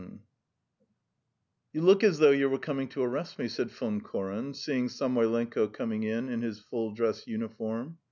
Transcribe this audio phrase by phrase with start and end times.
[0.01, 0.07] XI
[1.73, 5.67] "You look as though you were coming to arrest me," said Von Koren, seeing Samoylenko
[5.71, 7.99] coming in, in his full dress uniform.